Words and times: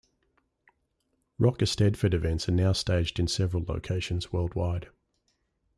Rock 1.37 1.59
Eisteddfod 1.61 2.15
events 2.15 2.49
are 2.49 2.53
now 2.53 2.71
staged 2.71 3.19
in 3.19 3.27
several 3.27 3.63
locations 3.63 4.33
worldwide. 4.33 4.87